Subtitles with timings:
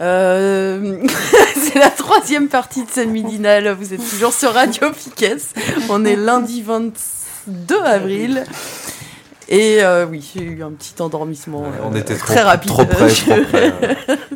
[0.00, 0.98] Euh,
[1.56, 3.68] c'est la troisième partie de cette midinale.
[3.78, 5.36] Vous êtes toujours sur Radio Piquet.
[5.88, 8.44] On est lundi 22 avril.
[9.48, 11.64] Et euh, oui, j'ai eu un petit endormissement.
[11.84, 12.70] On euh, était très trop- rapide.
[12.70, 13.72] trop près, trop près,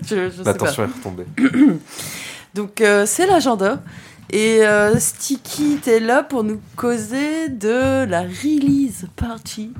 [0.07, 0.89] Je- je sais L'attention pas.
[0.91, 1.27] est retombée.
[2.55, 3.81] Donc euh, c'est l'agenda.
[4.33, 9.71] Et euh, Sticky est là pour nous causer de la release party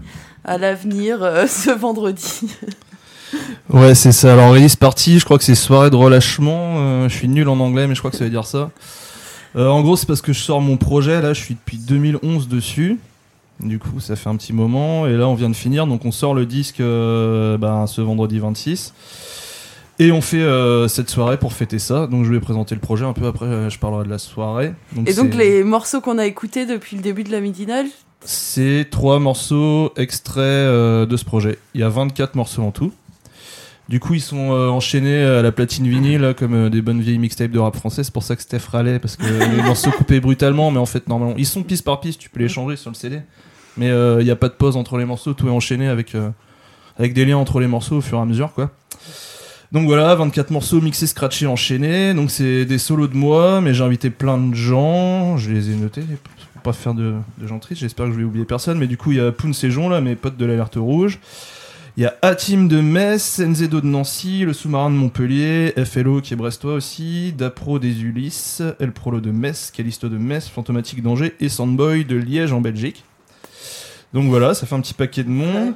[0.45, 2.49] à l'avenir euh, ce vendredi.
[3.71, 4.35] Ouais, c'est ça.
[4.35, 6.77] Alors, release party, je crois que c'est soirée de relâchement.
[6.79, 8.71] Euh, je suis nul en anglais, mais je crois que ça veut dire ça.
[9.57, 11.23] En gros, c'est parce que je sors mon projet.
[11.23, 12.99] Là, je suis depuis 2011 dessus.
[13.59, 15.07] Du coup, ça fait un petit moment.
[15.07, 15.87] Et là, on vient de finir.
[15.87, 18.93] Donc, on sort le disque ben, ce vendredi 26.
[19.99, 22.07] Et on fait euh, cette soirée pour fêter ça.
[22.07, 23.47] Donc, je vais présenter le projet un peu après.
[23.47, 24.75] euh, je parlerai de la soirée.
[25.07, 27.87] Et donc les morceaux qu'on a écoutés depuis le début de la midinale,
[28.25, 31.59] c'est trois morceaux extraits euh, de ce projet.
[31.75, 32.93] Il y a 24 morceaux en tout.
[33.89, 37.19] Du coup, ils sont euh, enchaînés à la platine vinyle, comme euh, des bonnes vieilles
[37.21, 38.03] mixtapes de rap français.
[38.03, 41.09] C'est pour ça que Steph râlait, parce que les morceaux coupés brutalement, mais en fait,
[41.09, 43.21] normalement, ils sont piste par piste, tu peux les changer sur le CD.
[43.77, 46.17] Mais euh, il n'y a pas de pause entre les morceaux, tout est enchaîné avec,
[46.17, 46.31] euh,
[46.99, 48.73] avec des liens entre les morceaux au fur et à mesure, quoi.
[49.77, 52.15] Donc voilà, 24 morceaux mixés, scratchés, enchaînés.
[52.15, 55.37] Donc c'est des solos de moi, mais j'ai invité plein de gens.
[55.37, 56.01] Je les ai notés
[56.55, 57.83] pour pas faire de, de tristes.
[57.83, 58.79] J'espère que je vais oublier personne.
[58.79, 61.19] Mais du coup, il y a Poun Séjon, là, mes potes de l'alerte rouge.
[61.99, 66.33] Il y a Atim de Metz, Nzedo de Nancy, le sous-marin de Montpellier, FLO qui
[66.33, 71.35] est brestois aussi, Dapro des Ulysses, El Prolo de Metz, Calisto de Metz, Fantomatique d'Angers
[71.39, 73.05] et Sandboy de Liège en Belgique.
[74.15, 75.75] Donc voilà, ça fait un petit paquet de monde.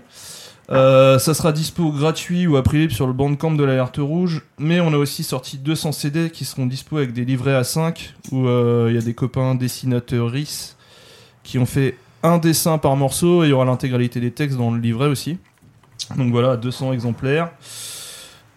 [0.72, 4.42] Euh, ça sera dispo gratuit ou à prix libre sur le bandcamp de l'alerte rouge,
[4.58, 8.14] mais on a aussi sorti 200 CD qui seront dispo avec des livrets à 5
[8.30, 10.32] où euh, il y a des copains dessinateurs
[11.42, 14.70] qui ont fait un dessin par morceau et il y aura l'intégralité des textes dans
[14.70, 15.38] le livret aussi.
[16.16, 17.50] Donc voilà, 200 exemplaires.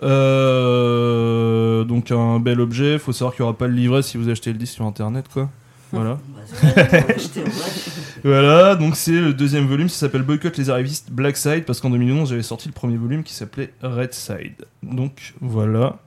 [0.03, 2.99] Euh, donc un bel objet.
[2.99, 5.25] Faut savoir qu'il n'y aura pas le livret si vous achetez le disque sur internet,
[5.31, 5.49] quoi.
[5.93, 6.19] Voilà.
[8.25, 11.89] Voilà, donc c'est le deuxième volume, ça s'appelle Boycott les arrivistes Black Side, parce qu'en
[11.89, 14.65] 2011 j'avais sorti le premier volume qui s'appelait Red Side.
[14.81, 15.97] Donc voilà.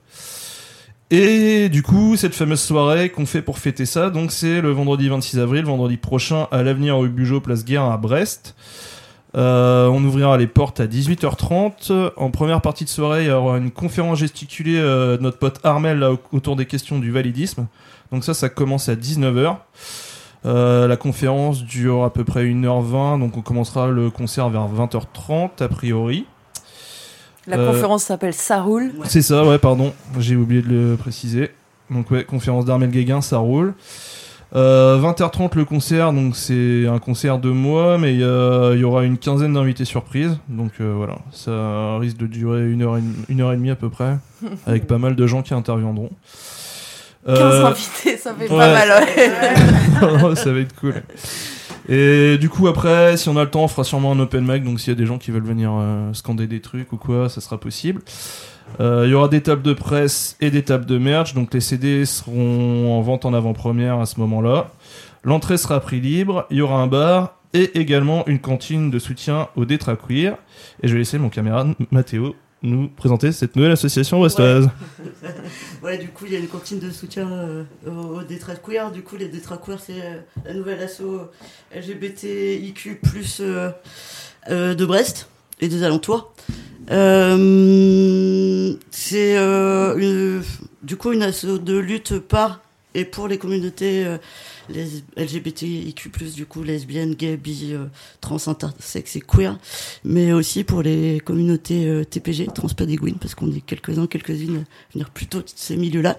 [1.11, 5.09] Et du coup, cette fameuse soirée qu'on fait pour fêter ça, donc c'est le vendredi
[5.09, 8.55] 26 avril, vendredi prochain, à l'avenir rue Bugeaud, place Guerre à Brest.
[9.35, 12.11] Euh, on ouvrira les portes à 18h30.
[12.15, 15.59] En première partie de soirée, il y aura une conférence gesticulée euh, de notre pote
[15.63, 17.67] Armel là, au- autour des questions du validisme.
[18.11, 19.57] Donc ça, ça commence à 19h.
[20.45, 25.61] Euh, la conférence dure à peu près 1h20, donc on commencera le concert vers 20h30
[25.61, 26.25] a priori.
[27.47, 28.93] la Euh, conférence s'appelle Ça roule.
[29.05, 31.51] C'est ça, ouais, pardon, j'ai oublié de le préciser.
[31.89, 33.73] Donc ouais, conférence d'Armel Guéguin, ça roule.
[34.55, 38.79] Euh, 20h30 le concert, donc c'est un concert de moi, mais il y, a- il
[38.79, 40.37] y aura une quinzaine d'invités surprises.
[40.47, 43.75] Donc euh, voilà, ça risque de durer une heure, et, une heure et demie à
[43.75, 44.17] peu près,
[44.65, 46.11] avec pas mal de gens qui interviendront.
[47.25, 48.57] 15 Euh, invités, ça fait ouais.
[48.57, 49.03] pas mal.
[49.03, 50.35] ouais.
[50.35, 50.93] ça va être cool.
[51.89, 54.63] Et du coup, après, si on a le temps, on fera sûrement un open mic.
[54.63, 57.27] Donc, s'il y a des gens qui veulent venir euh, scander des trucs ou quoi,
[57.27, 58.01] ça sera possible.
[58.79, 61.33] Euh, Il y aura des tables de presse et des tables de merch.
[61.33, 64.71] Donc, les CD seront en vente en avant-première à ce moment-là.
[65.23, 66.45] L'entrée sera à prix libre.
[66.49, 70.37] Il y aura un bar et également une cantine de soutien aux détra queer.
[70.83, 74.69] Et je vais laisser mon camarade Mathéo nous présenter cette nouvelle association brestoise.
[75.83, 78.91] Ouais, du coup, il y a une cantine de soutien euh, aux, aux détresse queer.
[78.91, 81.29] Du coup, les détresse queer, c'est euh, la nouvelle asso
[81.75, 82.99] LGBTIQ
[83.41, 83.71] euh,
[84.49, 85.29] euh, de Brest
[85.61, 86.33] et des alentours.
[86.89, 90.41] Euh, c'est euh,
[90.83, 92.61] du coup une asso de lutte par
[92.93, 94.17] et pour les communautés euh,
[95.17, 97.85] LGBTIQ+, du coup lesbiennes, gays, bi, euh,
[98.21, 99.57] trans, intersex et queer,
[100.03, 105.39] mais aussi pour les communautés euh, TPG, transpédiguines, parce qu'on est quelques-uns, quelques-unes venir plutôt
[105.39, 106.17] de ces milieux-là.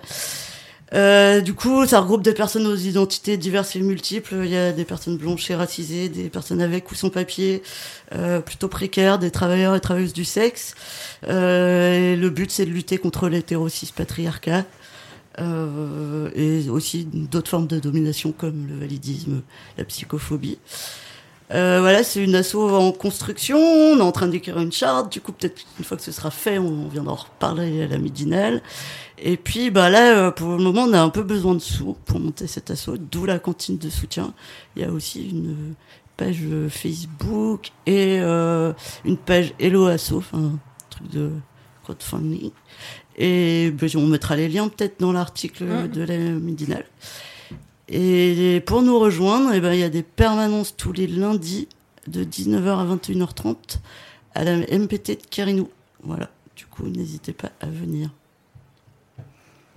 [0.95, 4.37] Euh, du coup, ça regroupe des personnes aux identités diverses et multiples.
[4.45, 7.63] Il y a des personnes blanches et racisées, des personnes avec ou sans papier,
[8.15, 10.75] euh, plutôt précaires, des travailleurs et travailleuses du sexe.
[11.29, 14.65] Euh, et le but, c'est de lutter contre l'hétérosis patriarcat.
[15.41, 19.43] Euh, et aussi d'autres formes de domination comme le validisme,
[19.77, 20.59] la psychophobie.
[21.51, 23.59] Euh, voilà, c'est une asso en construction.
[23.59, 25.11] On est en train d'écrire une charte.
[25.13, 27.99] Du coup, peut-être une fois que ce sera fait, on viendra en reparler à la
[27.99, 28.63] midinale.
[29.19, 31.97] Et puis, bah là, euh, pour le moment, on a un peu besoin de sous
[32.05, 34.33] pour monter cet asso, d'où la cantine de soutien.
[34.77, 35.75] Il y a aussi une
[36.17, 38.73] page Facebook et euh,
[39.05, 40.59] une page Hello Asso, enfin, un
[40.91, 41.31] truc de
[41.85, 42.51] crowdfunding.
[43.17, 46.85] Et bah, on mettra les liens peut-être dans l'article de la midinale.
[47.89, 51.69] Et pour nous rejoindre, eh ben, il y a des permanences tous les lundis
[52.07, 53.57] de 19h à 21h30
[54.35, 55.69] à la MPT de Kerinou.
[56.03, 56.29] Voilà.
[56.55, 58.11] Du coup, n'hésitez pas à venir.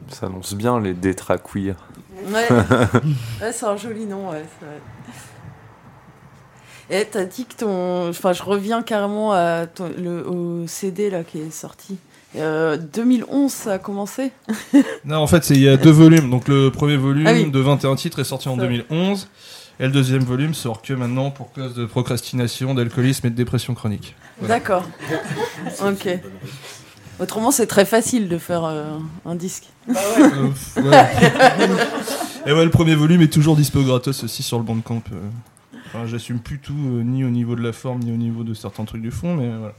[0.09, 1.75] Ça annonce bien les détra queer.
[2.27, 2.47] Ouais,
[3.41, 4.43] ouais c'est un joli nom, ouais.
[6.89, 8.09] Et t'as dit que ton.
[8.09, 11.97] Enfin, je reviens carrément à ton- le, au CD là qui est sorti.
[12.37, 14.31] Euh, 2011, ça a commencé
[15.05, 16.29] Non, en fait, il y a deux volumes.
[16.29, 17.49] Donc le premier volume Ah oui.
[17.51, 18.61] de 21 titres est sorti en Ça.
[18.61, 19.27] 2011.
[19.79, 23.73] Et le deuxième volume sort que maintenant pour cause de procrastination, d'alcoolisme et de dépression
[23.73, 24.15] chronique.
[24.39, 24.55] Voilà.
[24.55, 24.83] D'accord.
[25.85, 26.19] ok.
[27.19, 29.65] Autrement, c'est très facile de faire euh, un disque.
[29.89, 31.07] Euh, pff, ouais.
[32.45, 35.01] et ouais, le premier volume est toujours dispo gratos aussi sur le Bandcamp.
[35.11, 35.77] euh.
[35.87, 38.53] Enfin, j'assume plus tout, euh, ni au niveau de la forme, ni au niveau de
[38.53, 39.73] certains trucs du fond, mais voilà.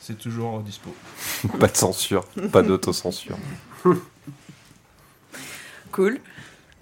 [0.00, 0.94] C'est toujours euh, dispo.
[1.60, 3.36] pas de censure, pas d'autocensure.
[5.92, 6.18] Cool.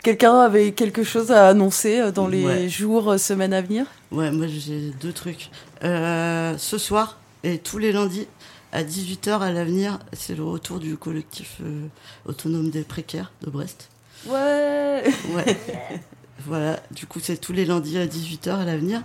[0.03, 2.69] Quelqu'un avait quelque chose à annoncer euh, dans les Ouais.
[2.69, 3.87] jours, euh, semaines à venir?
[4.13, 5.51] Ouais, moi j'ai deux trucs.
[5.83, 8.27] Euh, ce soir et tous les lundis
[8.73, 11.87] à 18h à l'avenir, c'est le retour du collectif euh,
[12.27, 13.89] autonome des précaires de Brest.
[14.27, 15.05] Ouais
[15.35, 15.57] Ouais.
[16.47, 19.03] voilà, du coup c'est tous les lundis à 18h à l'avenir.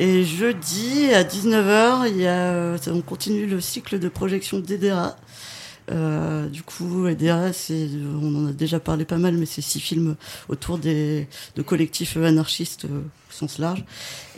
[0.00, 5.16] Et jeudi à 19h, il y a, on continue le cycle de projection d'Edera.
[5.90, 7.88] Euh, du coup, Edera, c'est,
[8.22, 10.16] on en a déjà parlé pas mal, mais c'est six films
[10.48, 11.26] autour des,
[11.56, 13.84] de collectifs anarchistes euh, au sens large.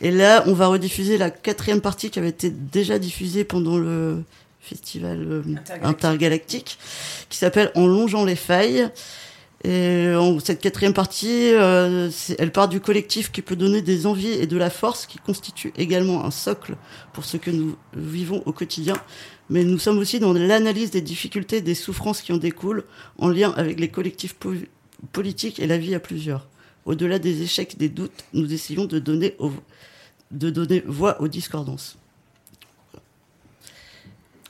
[0.00, 4.22] Et là, on va rediffuser la quatrième partie qui avait été déjà diffusée pendant le
[4.60, 5.42] festival euh,
[5.82, 6.78] intergalactique,
[7.28, 8.88] qui s'appelle En longeant les failles.
[9.62, 14.30] Et en- cette quatrième partie, euh, elle part du collectif qui peut donner des envies
[14.32, 16.76] et de la force, qui constitue également un socle
[17.12, 18.94] pour ce que nous vivons au quotidien.
[19.50, 22.84] Mais nous sommes aussi dans l'analyse des difficultés, et des souffrances qui en découlent,
[23.18, 24.54] en lien avec les collectifs po-
[25.12, 26.46] politiques et la vie à plusieurs.
[26.86, 29.52] Au-delà des échecs, des doutes, nous essayons de donner, au-
[30.30, 31.98] de donner voix aux discordances.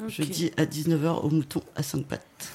[0.06, 0.31] Je Ok.
[0.31, 2.53] dis à 19h au mouton à 5 pattes.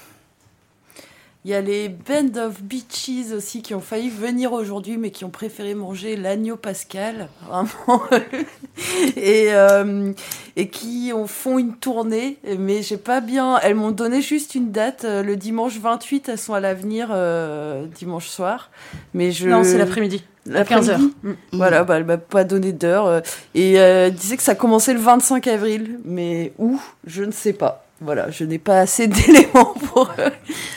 [1.46, 5.24] Il y a les Band of Beaches aussi qui ont failli venir aujourd'hui, mais qui
[5.24, 8.02] ont préféré manger l'agneau pascal, vraiment,
[9.16, 10.12] et, euh,
[10.56, 12.38] et qui ont, font une tournée.
[12.58, 13.60] Mais j'ai pas bien.
[13.62, 16.30] Elles m'ont donné juste une date, euh, le dimanche 28.
[16.30, 18.72] Elles sont à l'avenir euh, dimanche soir.
[19.14, 19.48] Mais je.
[19.48, 20.24] Non, c'est l'après-midi.
[20.52, 21.14] À 15 L'après-midi.
[21.24, 21.34] heures.
[21.52, 23.22] Voilà, bah, elle m'a pas donné d'heure.
[23.54, 26.00] Et euh, elle disait que ça commençait le 25 avril.
[26.04, 26.80] Mais où?
[27.06, 27.85] Je ne sais pas.
[28.00, 30.30] Voilà, je n'ai pas assez d'éléments pour euh,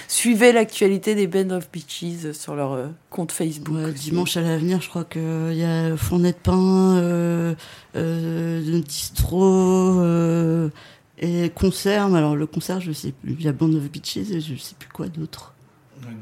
[0.07, 3.75] suivre l'actualité des Band of Beaches sur leur euh, compte Facebook.
[3.75, 7.55] Ouais, dimanche à l'avenir, je crois qu'il y a Fournet de pain, euh,
[7.95, 10.69] euh, distro euh,
[11.17, 12.07] et concert.
[12.09, 13.35] Mais alors le concert, je sais plus.
[13.37, 15.53] Il y a Band of Beaches et je sais plus quoi d'autre.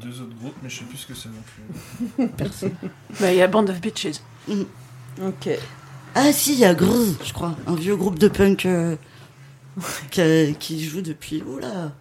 [0.02, 2.70] Deux autres groupes, mais je sais plus ce que c'est non plus.
[3.20, 4.20] Bah, Il y a Band of Bitches.
[5.22, 5.48] Ok.
[6.14, 8.96] Ah si, il y a Grrr, je crois, un vieux groupe de punk euh,
[10.58, 11.92] qui, joue depuis oula,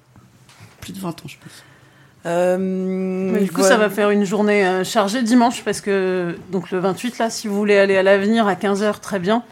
[0.82, 1.64] plus de 20 ans, je pense.
[2.26, 3.76] Euh, Mais du coup, voilà.
[3.76, 7.48] ça va faire une journée euh, chargée dimanche parce que donc le 28 là, si
[7.48, 9.44] vous voulez aller à l'avenir à 15h, très bien.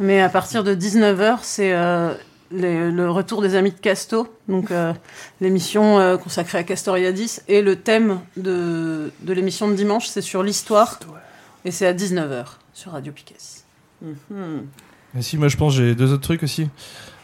[0.00, 4.92] Mais à partir de 19h, c'est euh, le retour des amis de Casto, donc euh,
[5.40, 7.40] l'émission euh, consacrée à Castoriadis.
[7.48, 10.98] Et le thème de, de l'émission de dimanche, c'est sur l'histoire.
[11.64, 13.36] Et c'est à 19h sur Radio Piquet.
[14.02, 14.66] Mhm.
[15.16, 16.68] Et si, moi je pense j'ai deux autres trucs aussi.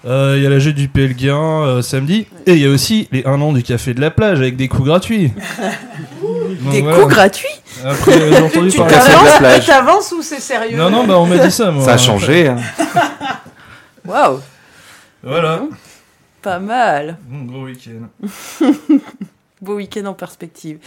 [0.07, 2.26] Euh, Il y a la jeu du Pelguin euh, samedi.
[2.47, 4.69] Et il y a aussi les 1 an du Café de la Plage avec des
[4.69, 5.33] coups gratuits.
[6.23, 6.99] Donc, Des voilà.
[6.99, 7.49] coups gratuits
[7.85, 8.95] Après, euh, j'ai entendu Tu parler.
[8.95, 11.71] Café de la t'avances t'avances ou c'est sérieux Non, non, bah on m'a dit ça
[11.71, 11.85] moi.
[11.85, 12.49] Ça a changé.
[12.49, 12.57] hein.
[14.07, 14.40] Waouh
[15.23, 15.62] Voilà.
[16.42, 17.19] Pas mal.
[17.28, 18.28] Bon, gros week-end.
[19.62, 20.78] Beau week-end en perspective.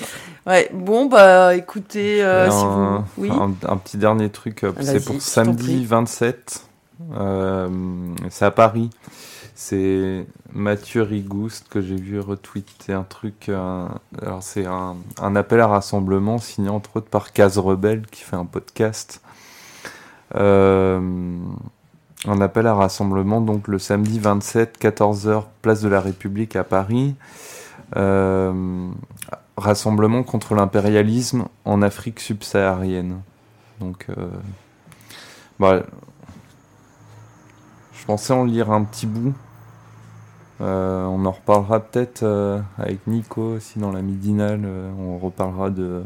[0.47, 3.23] Ouais, bon, bah écoutez, euh, si un, vous.
[3.23, 3.29] Oui.
[3.31, 6.63] un, un petit dernier truc, euh, Vas-y, c'est pour samedi 27.
[7.13, 7.69] Euh,
[8.29, 8.89] c'est à Paris.
[9.55, 13.49] C'est Mathieu Rigouste que j'ai vu retweeter un truc.
[13.49, 13.87] euh,
[14.21, 14.95] alors, c'est un,
[15.35, 19.21] appel à rassemblement signé entre autres par Case Rebelle qui fait un podcast.
[20.35, 20.99] Euh,
[22.25, 27.15] un appel à rassemblement donc le samedi 27, 14h, place de la République à Paris.
[29.55, 33.21] Rassemblement contre l'impérialisme en Afrique subsaharienne.
[33.79, 34.29] Donc, euh,
[35.59, 35.83] bah,
[38.03, 39.33] je pensais en lire un petit bout.
[40.59, 44.63] Euh, on en reparlera peut-être euh, avec Nico aussi dans la midinale.
[44.65, 46.03] euh, on reparlera de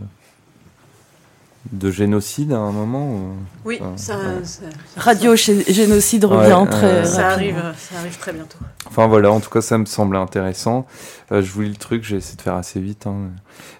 [1.71, 3.07] de génocide à un moment.
[3.09, 3.33] ou-
[3.65, 4.23] Oui, ça, ouais.
[4.43, 4.61] ça,
[4.95, 8.57] Radio Gé- Génocide revient Ouais, très euh, ça arrive, ça arrive très bientôt.
[8.89, 10.85] Enfin voilà, en tout cas ça me semblait intéressant.
[11.31, 13.05] Euh, je vous lis le truc, j'ai essayé de faire assez vite.
[13.07, 13.29] hein.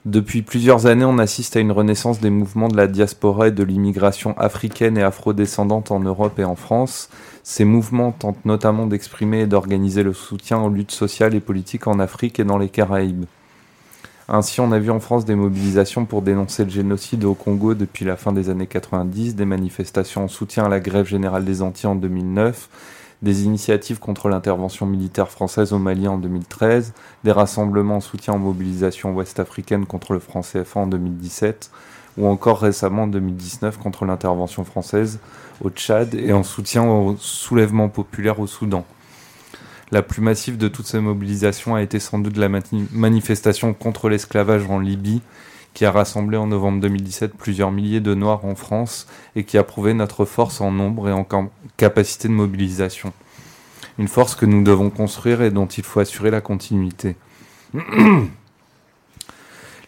[0.06, 3.64] Depuis plusieurs années, on assiste à une renaissance des mouvements de la diaspora et de
[3.64, 7.10] l'immigration africaine et afrodescendante en Europe et en France.
[7.44, 12.00] Ces mouvements tentent notamment d'exprimer et d'organiser le soutien aux luttes sociales et politiques en
[12.00, 13.24] Afrique et dans les Caraïbes.
[14.30, 18.04] Ainsi, on a vu en France des mobilisations pour dénoncer le génocide au Congo depuis
[18.04, 21.88] la fin des années 90, des manifestations en soutien à la grève générale des Antilles
[21.88, 22.68] en 2009,
[23.22, 26.94] des initiatives contre l'intervention militaire française au Mali en 2013,
[27.24, 31.72] des rassemblements en soutien aux mobilisations ouest-africaines contre le franc CFA en 2017,
[32.18, 35.20] ou encore récemment en 2019 contre l'intervention française
[35.64, 38.84] au Tchad et en soutien au soulèvement populaire au Soudan.
[39.92, 44.10] La plus massive de toutes ces mobilisations a été sans doute la mani- manifestation contre
[44.10, 45.22] l'esclavage en Libye,
[45.74, 49.64] qui a rassemblé en novembre 2017 plusieurs milliers de Noirs en France et qui a
[49.64, 51.26] prouvé notre force en nombre et en
[51.78, 53.14] capacité de mobilisation.
[53.98, 57.16] Une force que nous devons construire et dont il faut assurer la continuité.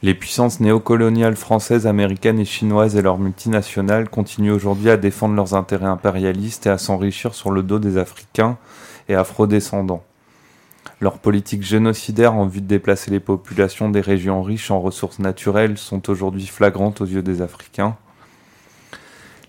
[0.02, 5.56] Les puissances néocoloniales françaises, américaines et chinoises et leurs multinationales continuent aujourd'hui à défendre leurs
[5.56, 8.58] intérêts impérialistes et à s'enrichir sur le dos des Africains
[9.10, 10.04] et afrodescendants.
[11.02, 15.78] Leurs politiques génocidaires en vue de déplacer les populations des régions riches en ressources naturelles
[15.78, 17.98] sont aujourd'hui flagrantes aux yeux des Africains.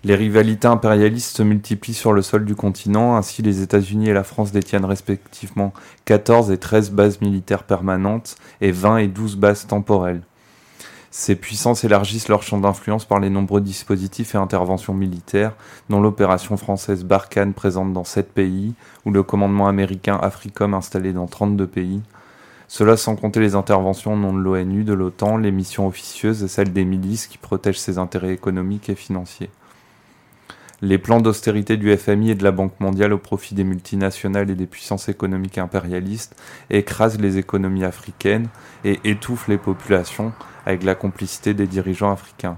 [0.03, 4.23] Les rivalités impérialistes se multiplient sur le sol du continent, ainsi les États-Unis et la
[4.23, 5.73] France détiennent respectivement
[6.05, 10.23] 14 et 13 bases militaires permanentes et 20 et 12 bases temporelles.
[11.13, 15.51] Ces puissances élargissent leur champ d'influence par les nombreux dispositifs et interventions militaires,
[15.89, 18.73] dont l'opération française Barkhane présente dans 7 pays,
[19.05, 22.01] ou le commandement américain AFRICOM installé dans 32 pays.
[22.69, 26.47] Cela sans compter les interventions au nom de l'ONU, de l'OTAN, les missions officieuses et
[26.47, 29.49] celles des milices qui protègent ses intérêts économiques et financiers.
[30.83, 34.55] Les plans d'austérité du FMI et de la Banque mondiale au profit des multinationales et
[34.55, 36.35] des puissances économiques impérialistes
[36.71, 38.47] écrasent les économies africaines
[38.83, 40.33] et étouffent les populations
[40.65, 42.57] avec la complicité des dirigeants africains.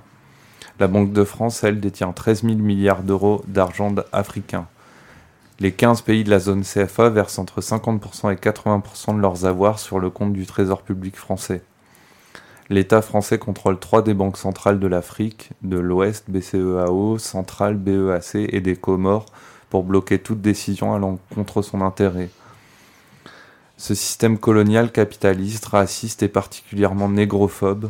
[0.79, 4.67] La Banque de France, elle, détient 13 000 milliards d'euros d'argent africain.
[5.59, 9.79] Les 15 pays de la zone CFA versent entre 50% et 80% de leurs avoirs
[9.79, 11.61] sur le compte du Trésor public français.
[12.69, 18.61] L'État français contrôle trois des banques centrales de l'Afrique, de l'Ouest, BCEAO, Centrale, BEAC et
[18.61, 19.25] des Comores,
[19.69, 22.29] pour bloquer toute décision allant contre son intérêt.
[23.75, 27.89] Ce système colonial capitaliste, raciste et particulièrement négrophobe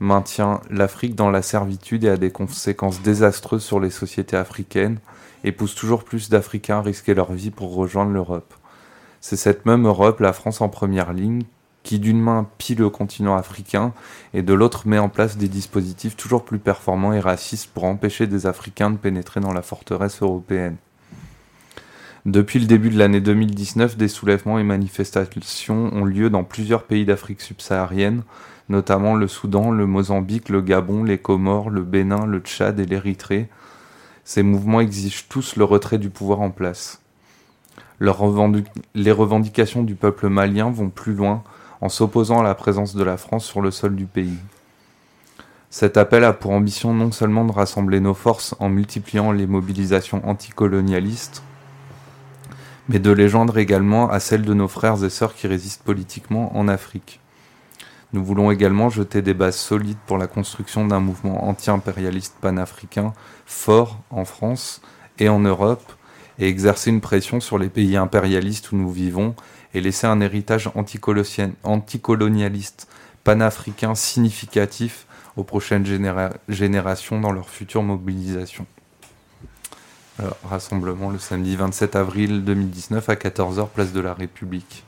[0.00, 4.98] maintient l'Afrique dans la servitude et a des conséquences désastreuses sur les sociétés africaines
[5.44, 8.52] et pousse toujours plus d'Africains à risquer leur vie pour rejoindre l'Europe.
[9.20, 11.44] C'est cette même Europe, la France en première ligne,
[11.82, 13.92] qui d'une main pille le continent africain
[14.34, 18.26] et de l'autre met en place des dispositifs toujours plus performants et racistes pour empêcher
[18.26, 20.76] des Africains de pénétrer dans la forteresse européenne.
[22.26, 27.06] Depuis le début de l'année 2019, des soulèvements et manifestations ont lieu dans plusieurs pays
[27.06, 28.24] d'Afrique subsaharienne,
[28.68, 33.48] notamment le Soudan, le Mozambique, le Gabon, les Comores, le Bénin, le Tchad et l'Érythrée.
[34.24, 37.00] Ces mouvements exigent tous le retrait du pouvoir en place.
[38.00, 41.42] Les revendications du peuple malien vont plus loin
[41.80, 44.38] en s'opposant à la présence de la France sur le sol du pays.
[45.70, 50.26] Cet appel a pour ambition non seulement de rassembler nos forces en multipliant les mobilisations
[50.28, 51.42] anticolonialistes,
[52.88, 56.56] mais de les joindre également à celles de nos frères et sœurs qui résistent politiquement
[56.56, 57.20] en Afrique.
[58.12, 63.12] Nous voulons également jeter des bases solides pour la construction d'un mouvement anti-impérialiste panafricain
[63.46, 64.82] fort en France
[65.20, 65.92] et en Europe
[66.40, 69.36] et exercer une pression sur les pays impérialistes où nous vivons
[69.74, 70.70] et laisser un héritage
[71.64, 72.88] anticolonialiste
[73.24, 78.66] panafricain significatif aux prochaines généra- générations dans leur future mobilisation.
[80.18, 84.84] Alors, rassemblement le samedi 27 avril 2019 à 14h, place de la République.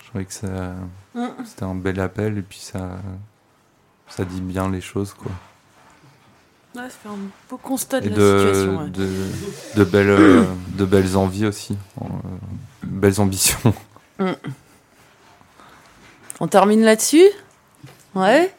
[0.00, 0.74] Je trouvais que ça,
[1.14, 1.26] Mm.
[1.44, 2.98] c'était un bel appel et puis ça,
[4.08, 5.32] ça dit bien les choses quoi.
[6.76, 7.18] Ouais, ça fait un
[7.50, 8.78] beau constat de Et la de, situation.
[8.78, 8.90] ouais.
[8.90, 9.08] de,
[9.76, 10.44] de belles, euh,
[10.76, 12.04] de belles envies aussi, euh,
[12.84, 13.58] belles ambitions.
[16.40, 17.26] On termine là-dessus?
[18.14, 18.52] Ouais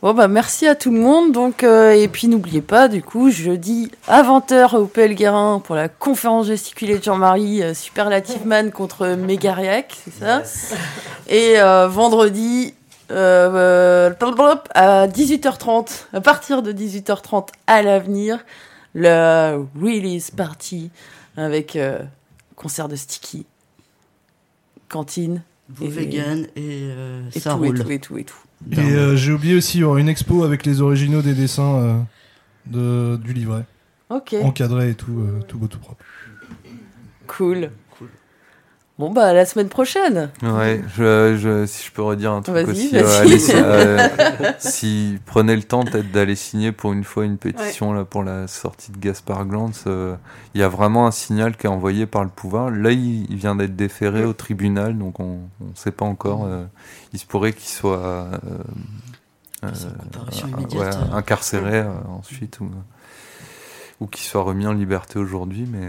[0.00, 3.30] Bon bah merci à tout le monde donc euh, et puis n'oubliez pas du coup
[3.30, 8.70] jeudi à 20h au PL Guérin pour la conférence gesticulée de Jean-Marie euh, Superlative Man
[8.70, 10.42] contre Mégariac, c'est ça?
[11.28, 12.74] Et euh, vendredi
[13.10, 18.44] euh, euh, à 18h30 à partir de 18h30 à l'avenir
[18.94, 20.90] le release party
[21.36, 22.00] avec euh,
[22.56, 23.46] concert de Sticky
[24.88, 28.38] cantine Vous Et- vegan et, euh, et ça tout, et tout et tout et tout.
[28.72, 31.76] Et euh, j'ai oublié aussi, il y aura une expo avec les originaux des dessins
[31.76, 32.00] euh,
[32.66, 33.64] de, du livret.
[34.10, 34.34] Ok.
[34.42, 36.02] Encadré et tout, euh, tout beau, tout propre.
[37.26, 37.70] Cool.
[38.98, 40.28] Bon bah à la semaine prochaine.
[40.42, 44.08] Ouais, je, je- si je peux redire un truc aussi, euh, allez, euh,
[44.58, 48.48] si prenez le temps peut-être d'aller signer pour une fois une pétition là pour la
[48.48, 50.16] sortie de Gaspard Glantz, euh,
[50.54, 52.70] il y a vraiment un signal qui est envoyé par le pouvoir.
[52.72, 56.46] Là, il, il vient d'être déféré au tribunal, donc on ne sait pas encore.
[56.46, 56.64] euh,
[57.12, 58.58] il se pourrait qu'il soit euh, euh,
[59.64, 59.68] euh,
[60.80, 62.68] ouais, incarcéré euh, ensuite ou,
[64.00, 65.86] ou qu'il soit remis en liberté aujourd'hui, mais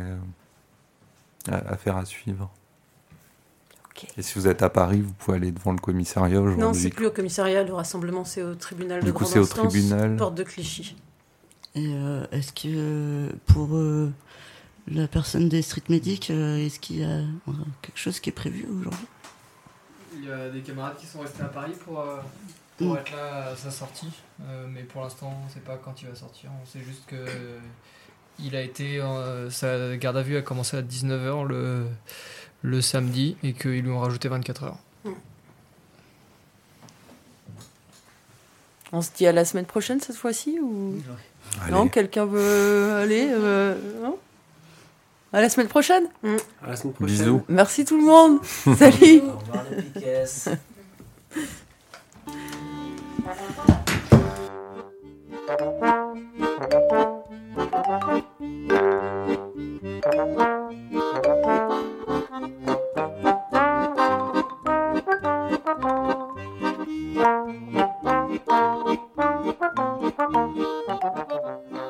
[1.51, 2.51] euh, affaire à suivre.
[4.17, 6.61] Et si vous êtes à Paris, vous pouvez aller devant le commissariat aujourd'hui.
[6.61, 9.39] Non, c'est plus au commissariat, le rassemblement, c'est au tribunal de Du coup, grande c'est
[9.39, 10.15] au instance, tribunal.
[10.15, 10.95] porte de Clichy.
[11.75, 14.11] Et euh, est-ce que euh, pour euh,
[14.91, 17.25] la personne des street medics, euh, est-ce qu'il y a euh,
[17.81, 19.05] quelque chose qui est prévu aujourd'hui?
[20.15, 22.17] Il y a des camarades qui sont restés à Paris pour, euh,
[22.77, 22.97] pour Mm.
[22.97, 24.09] être là à sa sortie,
[24.41, 26.49] euh, mais pour l'instant on ne sait pas quand il va sortir.
[26.61, 27.25] On sait juste que
[28.41, 31.85] il a été, euh, sa garde à vue a commencé à 19h le,
[32.61, 34.77] le samedi et qu'ils lui ont rajouté 24 heures.
[38.91, 40.95] On se dit à la semaine prochaine cette fois-ci ou?
[41.61, 41.71] Allez.
[41.71, 44.17] non Quelqu'un veut aller euh, non?
[45.31, 46.05] À la semaine prochaine.
[46.63, 47.17] À la semaine prochaine.
[47.17, 47.43] Bisous.
[47.49, 48.39] Merci tout le monde.
[48.77, 49.21] Salut.
[49.21, 49.83] Au revoir les